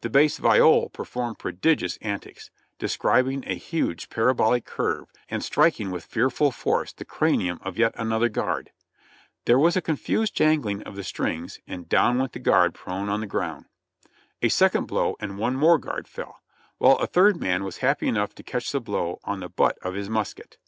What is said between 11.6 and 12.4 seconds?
and down went the